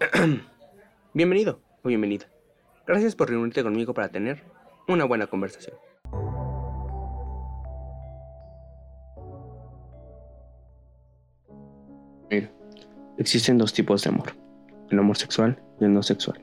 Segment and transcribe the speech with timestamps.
[1.12, 2.24] Bienvenido o bienvenida.
[2.86, 4.42] Gracias por reunirte conmigo para tener
[4.88, 5.76] una buena conversación.
[12.30, 12.50] Mira,
[13.18, 14.32] existen dos tipos de amor,
[14.88, 16.40] el amor sexual y el no sexual.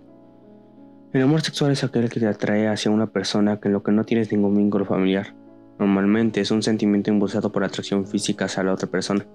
[1.14, 4.04] El amor sexual es aquel que te atrae hacia una persona que lo que no
[4.04, 5.34] tienes ningún vínculo familiar.
[5.80, 9.26] Normalmente es un sentimiento impulsado por atracción física hacia la otra persona.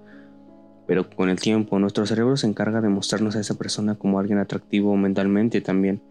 [0.87, 4.39] Pero con el tiempo, nuestro cerebro se encarga de mostrarnos a esa persona como alguien
[4.39, 6.03] atractivo mentalmente también.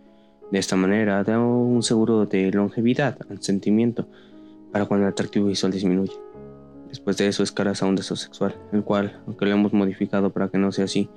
[0.51, 4.07] De esta manera, da un seguro de longevidad al sentimiento
[4.71, 6.13] para cuando el atractivo visual disminuye.
[6.87, 10.49] Después de eso escalas a un deseo sexual, el cual, aunque lo hemos modificado para
[10.49, 11.09] que no sea así,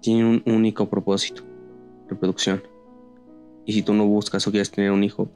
[0.00, 1.42] tiene un único propósito,
[2.08, 2.62] reproducción.
[3.64, 5.30] Y si tú no buscas o quieres tener un hijo,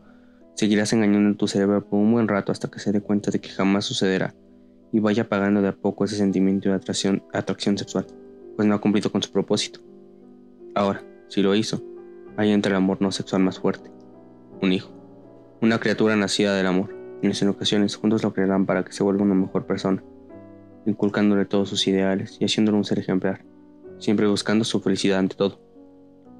[0.54, 3.40] seguirás engañando en tu cerebro por un buen rato hasta que se dé cuenta de
[3.40, 4.34] que jamás sucederá
[4.92, 7.22] y vaya apagando de a poco ese sentimiento de atracción,
[7.78, 8.06] sexual,
[8.56, 9.80] pues no ha cumplido con su propósito.
[10.74, 11.82] Ahora, si lo hizo,
[12.36, 13.90] ahí entra el amor no sexual más fuerte,
[14.60, 14.90] un hijo,
[15.60, 19.22] una criatura nacida del amor, y en ocasiones juntos lo crearán para que se vuelva
[19.22, 20.02] una mejor persona,
[20.86, 23.44] inculcándole todos sus ideales y haciéndolo un ser ejemplar,
[23.98, 25.60] siempre buscando su felicidad ante todo.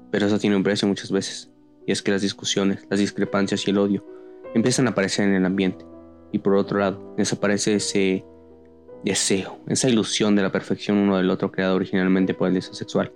[0.09, 1.51] Pero eso tiene un precio muchas veces,
[1.85, 4.05] y es que las discusiones, las discrepancias y el odio
[4.53, 5.85] empiezan a aparecer en el ambiente,
[6.31, 8.25] y por otro lado, desaparece ese
[9.03, 13.11] deseo, esa ilusión de la perfección uno del otro creado originalmente por el deseo sexual,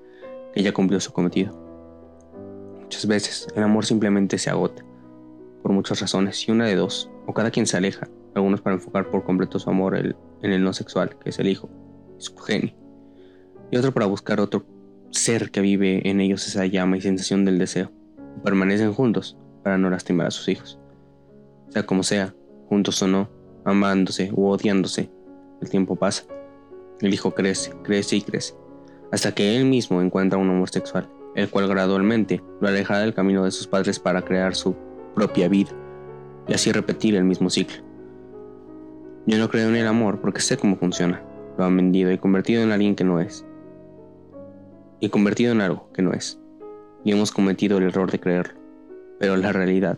[0.53, 1.53] que ya cumplió su cometido.
[2.81, 4.83] Muchas veces el amor simplemente se agota,
[5.61, 9.09] por muchas razones, y una de dos, o cada quien se aleja, algunos para enfocar
[9.09, 11.69] por completo su amor en el no sexual, que es el hijo,
[12.17, 12.75] su genio,
[13.71, 14.65] y otro para buscar otro
[15.11, 17.91] ser que vive en ellos esa llama y sensación del deseo
[18.43, 20.79] permanecen juntos para no lastimar a sus hijos.
[21.69, 22.35] Sea como sea,
[22.69, 23.29] juntos o no,
[23.63, 25.09] amándose u odiándose,
[25.61, 26.23] el tiempo pasa.
[27.01, 28.55] El hijo crece, crece y crece,
[29.11, 33.43] hasta que él mismo encuentra un amor sexual, el cual gradualmente lo aleja del camino
[33.43, 34.75] de sus padres para crear su
[35.13, 35.71] propia vida
[36.47, 37.83] y así repetir el mismo ciclo.
[39.25, 41.21] Yo no creo en el amor porque sé cómo funciona.
[41.57, 43.45] Lo han vendido y convertido en alguien que no es.
[44.99, 46.39] Y convertido en algo que no es
[47.05, 48.59] y hemos cometido el error de creerlo.
[49.19, 49.97] Pero la realidad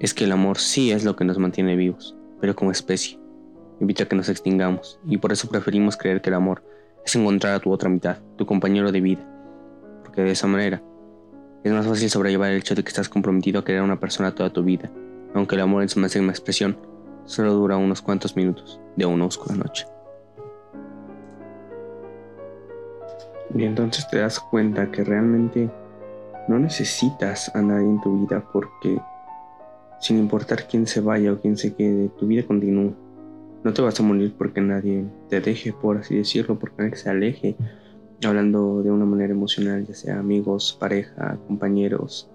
[0.00, 3.18] es que el amor sí es lo que nos mantiene vivos, pero como especie.
[3.82, 6.62] Evita que nos extingamos y por eso preferimos creer que el amor
[7.04, 9.28] es encontrar a tu otra mitad, tu compañero de vida.
[10.04, 10.80] Porque de esa manera
[11.64, 14.36] es más fácil sobrellevar el hecho de que estás comprometido a querer a una persona
[14.36, 14.88] toda tu vida,
[15.34, 16.76] aunque el amor en su máxima expresión
[17.24, 19.84] solo dura unos cuantos minutos de una oscura noche.
[23.52, 25.68] Y entonces te das cuenta que realmente
[26.46, 29.00] no necesitas a nadie en tu vida porque,
[29.98, 32.92] sin importar quién se vaya o quién se quede, tu vida continúa.
[33.64, 37.10] No te vas a morir porque nadie te deje, por así decirlo, porque nadie se
[37.10, 37.56] aleje,
[38.24, 42.30] hablando de una manera emocional, ya sea amigos, pareja, compañeros,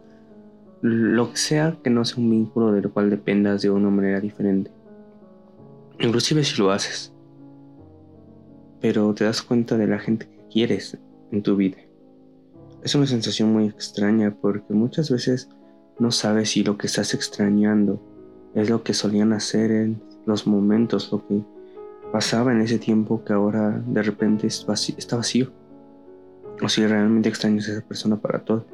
[0.81, 4.71] lo que sea que no sea un vínculo del cual dependas de una manera diferente.
[5.99, 7.13] Inclusive si lo haces.
[8.79, 10.97] Pero te das cuenta de la gente que quieres
[11.31, 11.77] en tu vida.
[12.83, 15.49] Es una sensación muy extraña porque muchas veces
[15.99, 17.99] no sabes si lo que estás extrañando
[18.53, 21.41] es lo que solían hacer en los momentos, lo que
[22.11, 25.51] pasaba en ese tiempo que ahora de repente está vacío.
[26.61, 28.65] O si realmente extrañas a esa persona para todo.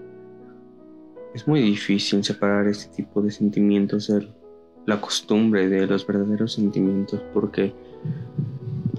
[1.33, 4.27] Es muy difícil separar este tipo de sentimientos de
[4.85, 7.73] la costumbre de los verdaderos sentimientos porque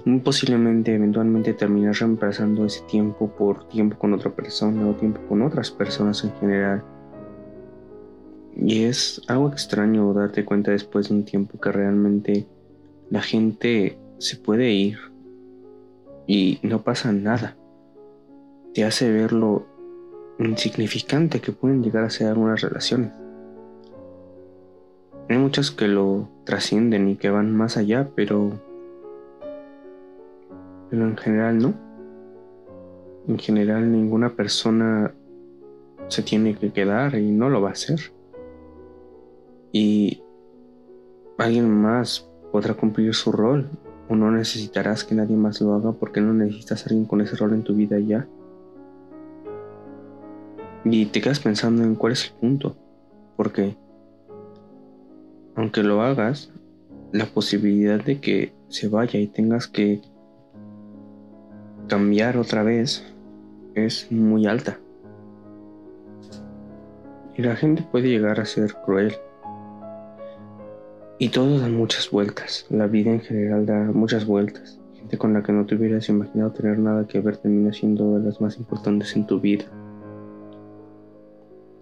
[0.03, 5.41] muy posiblemente eventualmente terminas reemplazando ese tiempo por tiempo con otra persona o tiempo con
[5.41, 6.83] otras personas en general.
[8.55, 12.47] Y es algo extraño darte cuenta después de un tiempo que realmente
[13.09, 14.97] la gente se puede ir
[16.27, 17.57] y no pasa nada.
[18.73, 19.65] Te hace ver lo
[20.39, 23.11] insignificante que pueden llegar a ser algunas relaciones.
[25.27, 28.59] Hay muchas que lo trascienden y que van más allá, pero
[30.89, 31.73] pero en general no.
[33.27, 35.13] En general ninguna persona
[36.07, 38.14] se tiene que quedar y no lo va a hacer.
[39.77, 40.23] Y
[41.37, 43.69] alguien más podrá cumplir su rol
[44.07, 47.35] o no necesitarás que nadie más lo haga porque no necesitas a alguien con ese
[47.35, 48.25] rol en tu vida ya.
[50.85, 52.77] Y te quedas pensando en cuál es el punto.
[53.35, 53.75] Porque
[55.55, 56.53] aunque lo hagas,
[57.11, 59.99] la posibilidad de que se vaya y tengas que
[61.89, 63.03] cambiar otra vez
[63.73, 64.79] es muy alta.
[67.35, 69.13] Y la gente puede llegar a ser cruel.
[71.17, 72.65] Y todo da muchas vueltas.
[72.69, 74.81] La vida en general da muchas vueltas.
[74.95, 78.25] Gente con la que no te hubieras imaginado tener nada que ver termina siendo de
[78.25, 79.65] las más importantes en tu vida.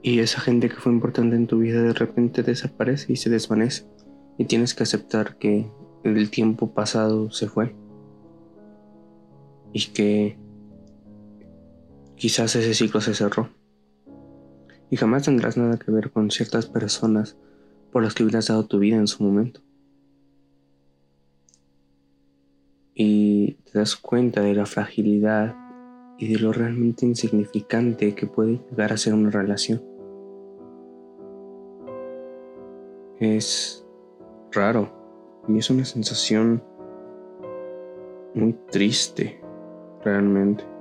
[0.04, 3.86] Y esa gente que fue importante en tu vida de repente desaparece y se desvanece.
[4.38, 5.68] Y tienes que aceptar que
[6.04, 7.74] el tiempo pasado se fue.
[9.72, 10.38] Y que
[12.16, 13.50] quizás ese ciclo se cerró.
[14.92, 17.36] Y jamás tendrás nada que ver con ciertas personas
[17.94, 19.62] por las que hubieras dado tu vida en su momento.
[22.96, 25.56] Y te das cuenta de la fragilidad
[26.18, 29.82] y de lo realmente insignificante que puede llegar a ser una relación.
[33.20, 33.86] Es
[34.52, 34.92] raro
[35.48, 36.64] y es una sensación
[38.34, 39.40] muy triste,
[40.04, 40.73] realmente.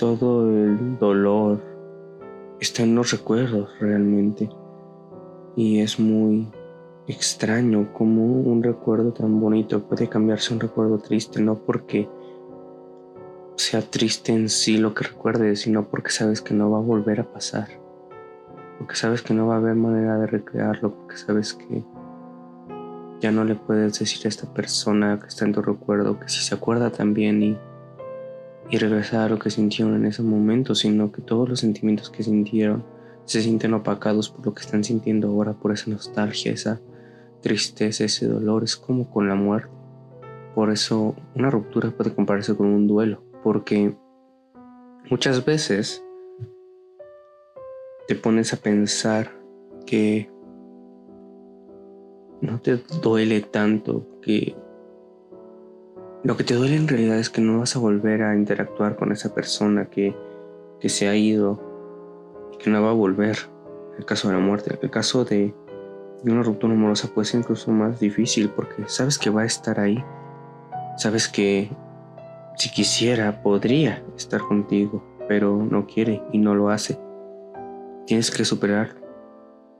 [0.00, 1.60] Todo el dolor
[2.58, 4.48] está en los recuerdos realmente.
[5.56, 6.48] Y es muy
[7.06, 12.08] extraño como un recuerdo tan bonito puede cambiarse un recuerdo triste, no porque
[13.56, 17.20] sea triste en sí lo que recuerdes, sino porque sabes que no va a volver
[17.20, 17.68] a pasar.
[18.78, 21.84] Porque sabes que no va a haber manera de recrearlo, porque sabes que
[23.20, 26.40] ya no le puedes decir a esta persona que está en tu recuerdo que si
[26.40, 27.58] se acuerda también y,
[28.70, 32.22] y regresar a lo que sintieron en ese momento, sino que todos los sentimientos que
[32.22, 32.84] sintieron
[33.24, 36.80] se sienten opacados por lo que están sintiendo ahora, por esa nostalgia, esa
[37.42, 39.70] tristeza, ese dolor, es como con la muerte.
[40.54, 43.96] Por eso una ruptura puede compararse con un duelo porque
[45.10, 46.04] muchas veces
[48.06, 49.30] te pones a pensar
[49.86, 50.30] que
[52.40, 54.56] no te duele tanto, que
[56.22, 59.12] lo que te duele en realidad es que no vas a volver a interactuar con
[59.12, 60.14] esa persona que,
[60.84, 61.60] se ha ido
[62.58, 63.38] que no va a volver.
[63.98, 65.54] El caso de la muerte, el caso de,
[66.22, 69.78] de una ruptura amorosa puede ser incluso más difícil porque sabes que va a estar
[69.80, 70.02] ahí,
[70.96, 71.70] sabes que
[72.56, 76.98] si quisiera, podría estar contigo, pero no quiere y no lo hace.
[78.06, 79.00] Tienes que superarlo.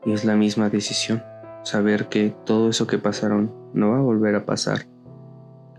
[0.06, 1.22] Y es la misma decisión.
[1.62, 4.86] Saber que todo eso que pasaron no va a volver a pasar.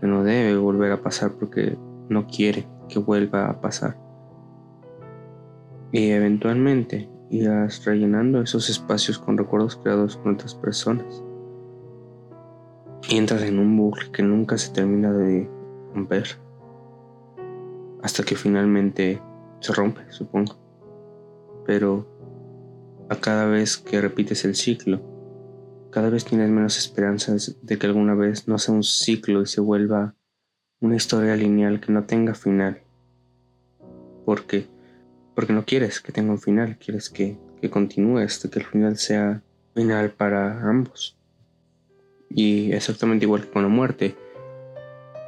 [0.02, 1.78] Que no debe volver a pasar porque
[2.10, 3.96] no quiere que vuelva a pasar.
[5.92, 11.22] Y eventualmente irás rellenando esos espacios con recuerdos creados con otras personas.
[13.08, 15.48] Y entras en un bucle que nunca se termina de
[15.94, 16.26] romper
[18.02, 19.22] hasta que finalmente
[19.60, 20.56] se rompe, supongo.
[21.64, 22.06] Pero
[23.08, 25.00] a cada vez que repites el ciclo,
[25.92, 29.60] cada vez tienes menos esperanzas de que alguna vez no sea un ciclo y se
[29.60, 30.14] vuelva
[30.80, 32.82] una historia lineal que no tenga final.
[34.24, 34.66] Porque,
[35.34, 38.96] porque no quieres que tenga un final, quieres que, que continúe hasta que el final
[38.96, 39.42] sea
[39.74, 41.16] final para ambos.
[42.28, 44.16] Y exactamente igual que con la muerte,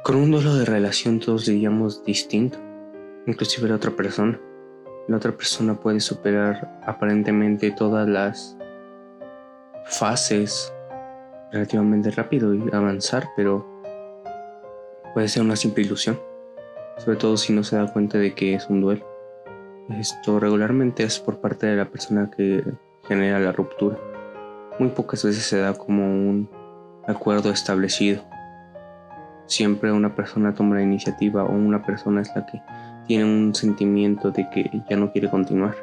[0.03, 2.65] con un duelo de relación todos diríamos distinto
[3.27, 4.39] inclusive la otra persona.
[5.07, 8.57] La otra persona puede superar aparentemente todas las
[9.85, 10.73] fases
[11.51, 13.65] relativamente rápido y avanzar, pero
[15.13, 16.19] puede ser una simple ilusión,
[16.97, 19.05] sobre todo si no se da cuenta de que es un duelo.
[19.89, 22.63] Esto regularmente es por parte de la persona que
[23.07, 23.97] genera la ruptura.
[24.79, 26.49] Muy pocas veces se da como un
[27.07, 28.23] acuerdo establecido.
[29.45, 32.59] Siempre una persona toma la iniciativa o una persona es la que
[33.05, 35.75] tiene un sentimiento de que ya no quiere continuar.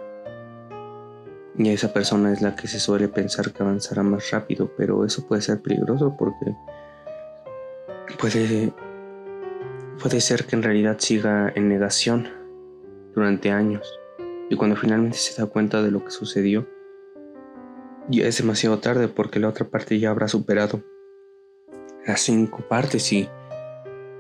[1.59, 5.27] Y esa persona es la que se suele pensar que avanzará más rápido, pero eso
[5.27, 6.55] puede ser peligroso porque
[8.19, 8.73] puede,
[10.01, 12.29] puede ser que en realidad siga en negación
[13.15, 13.87] durante años.
[14.49, 16.67] Y cuando finalmente se da cuenta de lo que sucedió,
[18.09, 20.83] ya es demasiado tarde porque la otra parte ya habrá superado
[22.07, 23.29] las cinco partes y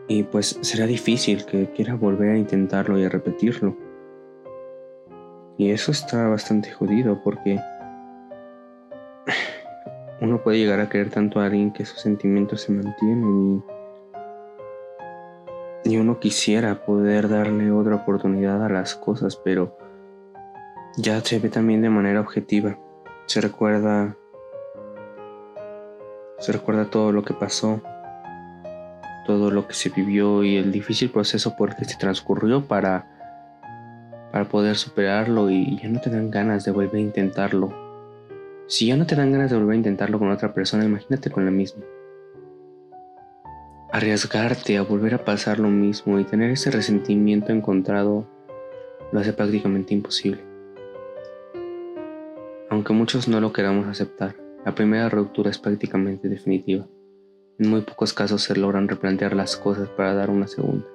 [0.08, 3.76] y pues será difícil que quiera volver a intentarlo y a repetirlo.
[5.62, 7.60] Y eso está bastante jodido porque
[10.20, 13.62] uno puede llegar a querer tanto a alguien que sus sentimientos se mantienen
[15.84, 19.78] y, y uno quisiera poder darle otra oportunidad a las cosas, pero
[20.96, 22.76] ya se ve también de manera objetiva.
[23.26, 24.16] Se recuerda
[26.40, 27.80] se recuerda todo lo que pasó,
[29.26, 33.11] todo lo que se vivió y el difícil proceso por el que se transcurrió para,
[34.32, 37.72] para poder superarlo y ya no te dan ganas de volver a intentarlo.
[38.66, 41.44] Si ya no te dan ganas de volver a intentarlo con otra persona, imagínate con
[41.44, 41.84] la misma.
[43.92, 48.26] Arriesgarte a volver a pasar lo mismo y tener ese resentimiento encontrado
[49.12, 50.40] lo hace prácticamente imposible.
[52.70, 54.34] Aunque muchos no lo queramos aceptar,
[54.64, 56.86] la primera ruptura es prácticamente definitiva.
[57.58, 60.86] En muy pocos casos se logran replantear las cosas para dar una segunda.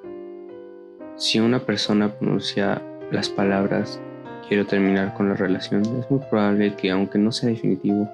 [1.17, 4.00] Si una persona pronuncia las palabras
[4.48, 8.10] quiero terminar con la relación, es muy probable que aunque no sea definitivo,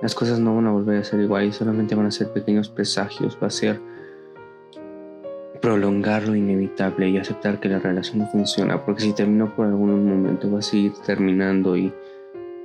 [0.00, 2.68] las cosas no van a volver a ser igual y solamente van a ser pequeños
[2.68, 3.80] presagios, va a ser
[5.60, 10.08] prolongar lo inevitable y aceptar que la relación no funciona, porque si terminó por algún
[10.08, 11.92] momento va a seguir terminando y,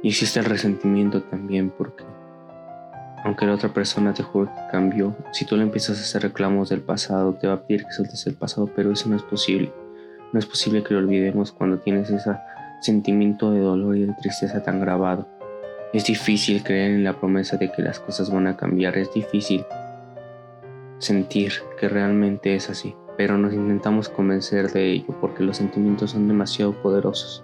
[0.01, 2.05] y existe el resentimiento también, porque
[3.25, 6.69] aunque la otra persona te jure que cambió, si tú le empiezas a hacer reclamos
[6.69, 9.73] del pasado, te va a pedir que sueltes el pasado, pero eso no es posible.
[10.33, 12.31] No es posible que lo olvidemos cuando tienes ese
[12.81, 15.27] sentimiento de dolor y de tristeza tan grabado.
[15.93, 19.65] Es difícil creer en la promesa de que las cosas van a cambiar, es difícil
[20.99, 26.27] sentir que realmente es así, pero nos intentamos convencer de ello porque los sentimientos son
[26.27, 27.43] demasiado poderosos.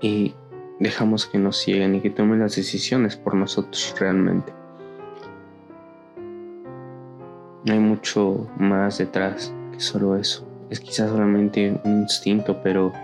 [0.00, 0.34] Y
[0.78, 4.52] dejamos que nos cieguen y que tomen las decisiones por nosotros realmente.
[7.68, 10.51] Hay mucho más detrás que solo eso.
[10.72, 12.94] Es quizás solamente un instinto, pero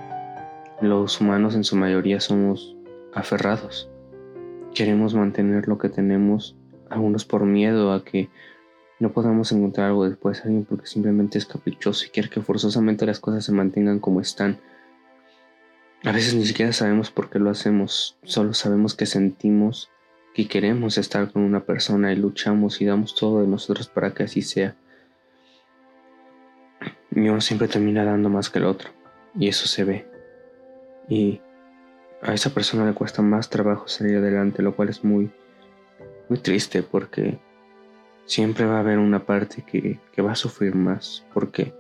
[0.81, 2.75] los humanos en su mayoría somos
[3.13, 3.91] aferrados.
[4.75, 6.57] Queremos mantener lo que tenemos,
[6.89, 8.31] algunos por miedo a que
[9.01, 13.05] no podamos encontrar algo después de alguien porque simplemente es caprichoso y quiere que forzosamente
[13.05, 14.59] las cosas se mantengan como están
[16.05, 19.91] a veces ni siquiera sabemos por qué lo hacemos, solo sabemos que sentimos
[20.33, 24.23] que queremos estar con una persona y luchamos y damos todo de nosotros para que
[24.23, 24.75] así sea.
[27.19, 28.91] Y uno siempre termina dando más que el otro,
[29.35, 30.07] y eso se ve.
[31.09, 31.41] Y
[32.23, 35.31] a esa persona le cuesta más trabajo salir adelante, lo cual es muy,
[36.29, 37.39] muy triste porque
[38.25, 41.75] siempre va a haber una parte que, que va a sufrir más, porque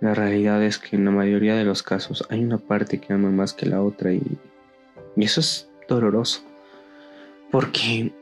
[0.00, 3.30] la realidad es que en la mayoría de los casos hay una parte que ama
[3.30, 4.38] más que la otra y,
[5.16, 6.42] eso es doloroso.
[7.50, 8.12] Porque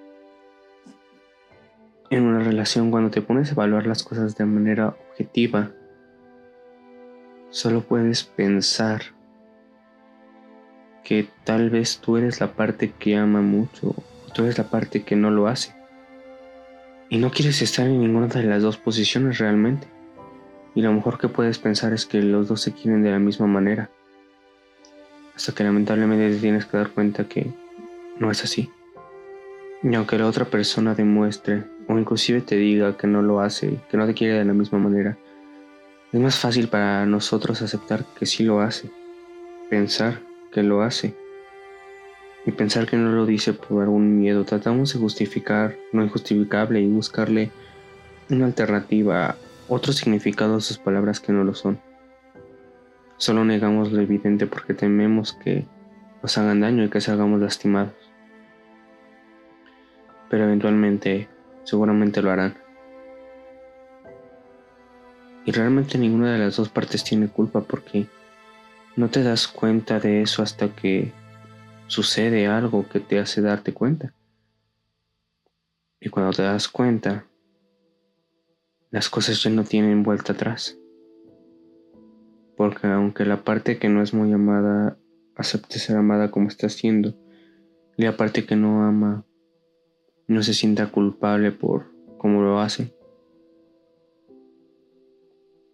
[2.11, 5.73] en una relación cuando te pones a evaluar las cosas de manera objetiva,
[7.53, 9.03] solo puedes pensar
[11.05, 15.05] que tal vez tú eres la parte que ama mucho, o tú eres la parte
[15.05, 15.73] que no lo hace.
[17.09, 19.87] Y no quieres estar en ninguna de las dos posiciones realmente
[20.75, 23.47] y lo mejor que puedes pensar es que los dos se quieren de la misma
[23.47, 23.91] manera.
[25.35, 27.53] Hasta que lamentablemente te tienes que dar cuenta que
[28.19, 28.71] no es así.
[29.83, 33.97] Y aunque la otra persona demuestre o inclusive te diga que no lo hace, que
[33.97, 35.19] no te quiere de la misma manera,
[36.12, 38.90] es más fácil para nosotros aceptar que sí lo hace,
[39.71, 40.21] pensar
[40.52, 41.14] que lo hace
[42.45, 44.45] y pensar que no lo dice por algún miedo.
[44.45, 47.50] Tratamos de justificar lo injustificable y buscarle
[48.28, 49.37] una alternativa
[49.69, 51.81] otro significado a sus palabras que no lo son.
[53.16, 55.64] Solo negamos lo evidente porque tememos que
[56.23, 57.95] nos hagan daño y que hagamos lastimados.
[60.28, 61.28] Pero eventualmente,
[61.64, 62.62] seguramente lo harán.
[65.45, 68.07] Y realmente ninguna de las dos partes tiene culpa porque
[68.97, 71.13] no te das cuenta de eso hasta que
[71.87, 74.15] sucede algo que te hace darte cuenta.
[76.01, 77.27] Y cuando te das cuenta,
[78.91, 80.79] las cosas ya no tienen vuelta atrás.
[82.57, 84.97] Porque aunque la parte que no es muy amada
[85.37, 87.15] acepte ser amada como está siendo,
[87.97, 89.25] y la parte que no ama
[90.27, 91.87] no se sienta culpable por
[92.19, 92.95] cómo lo hace,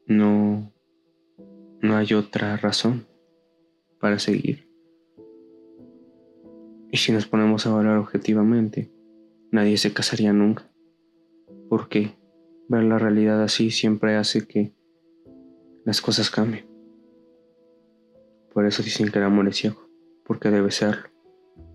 [0.08, 0.72] no,
[1.82, 3.06] no hay otra razón
[4.00, 4.66] para seguir.
[6.90, 8.90] Y si nos ponemos a hablar objetivamente,
[9.52, 10.64] nadie se casaría nunca.
[11.68, 12.16] ¿Por qué?
[12.68, 14.72] Ver la realidad así siempre hace que
[15.84, 16.66] las cosas cambien.
[18.52, 19.88] Por eso dicen que el amor es ciego,
[20.24, 21.10] porque debe serlo.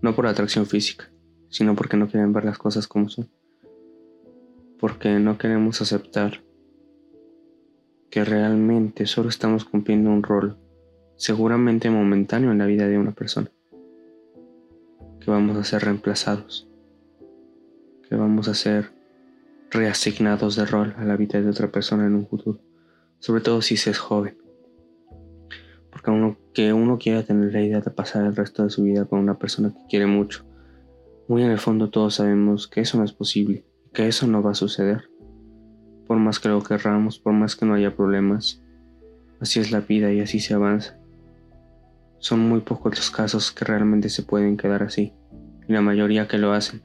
[0.02, 1.10] No por atracción física,
[1.48, 3.30] sino porque no quieren ver las cosas como son.
[4.80, 6.43] Porque no queremos aceptar
[8.14, 10.56] que realmente solo estamos cumpliendo un rol,
[11.16, 13.50] seguramente momentáneo en la vida de una persona.
[15.18, 16.68] Que vamos a ser reemplazados.
[18.08, 18.92] Que vamos a ser
[19.68, 22.60] reasignados de rol a la vida de otra persona en un futuro,
[23.18, 24.38] sobre todo si se es joven.
[25.90, 29.06] Porque uno, que uno quiera tener la idea de pasar el resto de su vida
[29.06, 30.44] con una persona que quiere mucho,
[31.26, 34.52] muy en el fondo todos sabemos que eso no es posible, que eso no va
[34.52, 35.10] a suceder.
[36.06, 38.62] Por más que lo querramos, por más que no haya problemas,
[39.40, 40.98] así es la vida y así se avanza.
[42.18, 45.12] Son muy pocos los casos que realmente se pueden quedar así,
[45.68, 46.82] y la mayoría que lo hacen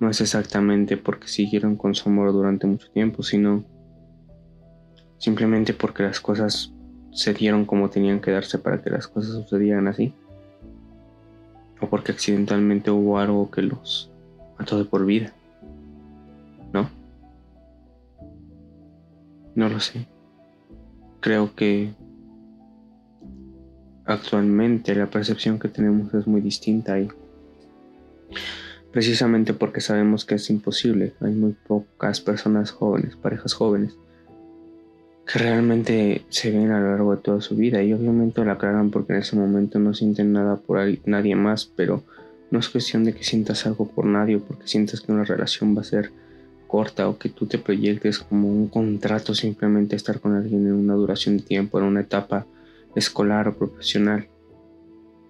[0.00, 3.64] no es exactamente porque siguieron con su amor durante mucho tiempo, sino
[5.18, 6.72] simplemente porque las cosas
[7.12, 10.14] se dieron como tenían que darse para que las cosas sucedieran así.
[11.80, 14.10] O porque accidentalmente hubo algo que los
[14.58, 15.32] mató de por vida.
[19.60, 19.68] ¿No?
[19.68, 20.06] Lo sé.
[21.20, 21.92] creo que
[24.06, 27.08] actualmente la percepción que tenemos es muy distinta y
[28.90, 31.12] precisamente porque sabemos que es imposible.
[31.20, 33.98] Hay muy pocas personas jóvenes, parejas jóvenes,
[35.30, 38.90] que realmente se ven a lo largo de toda su vida y obviamente la aclaran
[38.90, 42.02] porque en ese momento no sienten nada por nadie más, pero
[42.50, 45.76] no es cuestión de que sientas algo por nadie o porque sientas que una relación
[45.76, 46.12] va a ser
[46.70, 50.94] corta o que tú te proyectes como un contrato simplemente estar con alguien en una
[50.94, 52.46] duración de tiempo, en una etapa
[52.94, 54.28] escolar o profesional.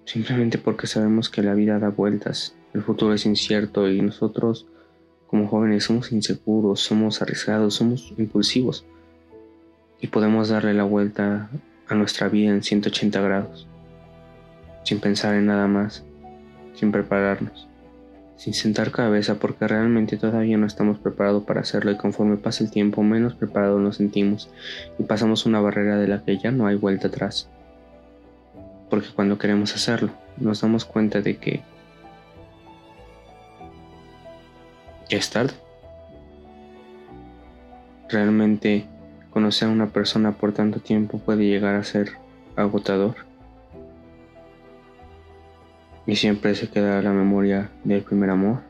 [0.05, 4.67] Simplemente porque sabemos que la vida da vueltas, el futuro es incierto y nosotros
[5.29, 8.85] como jóvenes somos inseguros, somos arriesgados, somos impulsivos
[10.01, 11.49] y podemos darle la vuelta
[11.89, 13.67] a nuestra vida en 180 grados,
[14.85, 16.05] sin pensar en nada más,
[16.75, 17.70] sin prepararnos,
[18.41, 22.71] sin sentar cabeza porque realmente todavía no estamos preparados para hacerlo y conforme pasa el
[22.71, 24.49] tiempo menos preparados nos sentimos
[24.99, 27.51] y pasamos una barrera de la que ya no hay vuelta atrás.
[28.89, 31.61] Porque cuando queremos hacerlo, nos damos cuenta de que
[35.11, 35.53] ya es tarde.
[38.09, 38.89] Realmente
[39.31, 42.13] Conocer a una persona por tanto tiempo puede llegar a ser
[42.57, 43.30] agotador.
[46.11, 48.63] Y siempre se quedará la memoria del primer amor,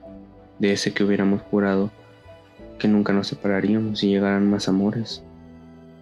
[0.59, 1.91] de ese que hubiéramos jurado
[2.79, 5.25] que nunca nos separaríamos y llegarán más amores.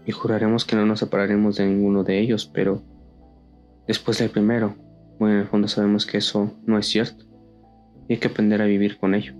[0.04, 2.82] Y juraremos que no nos separaremos de ninguno de ellos, pero
[3.86, 4.74] después del primero,
[5.20, 7.24] bueno, en el fondo sabemos que eso no es cierto.
[8.08, 9.34] Y hay que aprender a vivir con ello.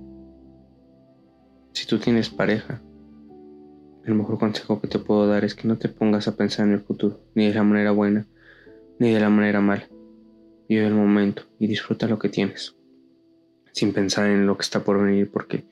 [1.73, 2.81] Si tú tienes pareja,
[4.05, 6.75] el mejor consejo que te puedo dar es que no te pongas a pensar en
[6.75, 8.25] el futuro, ni de la manera buena,
[9.01, 9.89] ni de la manera mala.
[10.69, 12.77] Vive el momento y disfruta lo que tienes,
[13.73, 15.65] sin pensar en lo que está por venir, porque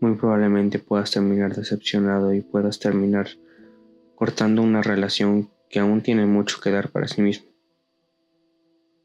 [0.00, 3.28] muy probablemente puedas terminar decepcionado y puedas terminar
[4.14, 7.54] cortando una relación que aún tiene mucho que dar para sí mismo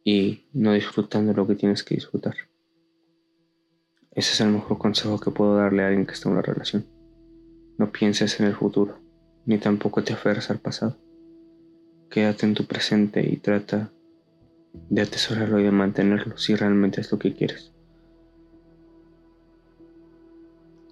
[0.03, 2.35] y no disfrutando lo que tienes que disfrutar.
[4.11, 6.85] Ese es el mejor consejo que puedo darle a alguien que está en una relación.
[7.77, 8.99] No pienses en el futuro,
[9.45, 10.97] ni tampoco te aferres al pasado.
[12.09, 13.91] Quédate en tu presente y trata
[14.73, 17.71] de atesorarlo y de mantenerlo si realmente es lo que quieres.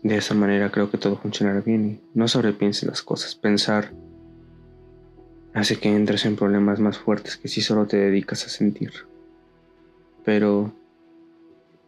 [0.03, 3.35] De esa manera creo que todo funcionará bien y no sobrepienses las cosas.
[3.35, 3.91] Pensar
[5.53, 8.91] hace que entres en problemas más fuertes que si solo te dedicas a sentir.
[10.23, 10.73] Pero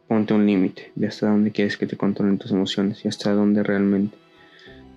[0.07, 3.63] ponte un límite de hasta dónde quieres que te controlen tus emociones y hasta dónde
[3.63, 4.17] realmente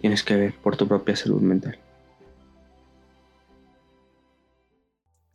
[0.00, 1.78] tienes que ver por tu propia salud mental.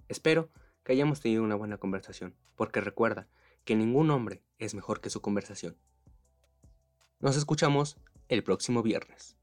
[0.10, 0.50] Espero
[0.88, 3.28] que hayamos tenido una buena conversación, porque recuerda
[3.66, 5.76] que ningún hombre es mejor que su conversación.
[7.20, 7.98] Nos escuchamos
[8.30, 9.36] el próximo viernes.